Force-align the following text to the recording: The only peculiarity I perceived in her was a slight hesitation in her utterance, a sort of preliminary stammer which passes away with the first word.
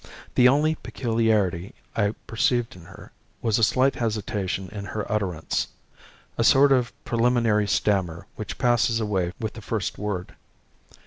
The 0.33 0.47
only 0.49 0.73
peculiarity 0.73 1.75
I 1.95 2.15
perceived 2.25 2.75
in 2.75 2.85
her 2.85 3.11
was 3.43 3.59
a 3.59 3.63
slight 3.63 3.93
hesitation 3.93 4.67
in 4.71 4.83
her 4.85 5.05
utterance, 5.11 5.67
a 6.39 6.43
sort 6.43 6.71
of 6.71 6.91
preliminary 7.05 7.67
stammer 7.67 8.25
which 8.35 8.57
passes 8.57 8.99
away 8.99 9.31
with 9.39 9.53
the 9.53 9.61
first 9.61 9.99
word. 9.99 10.33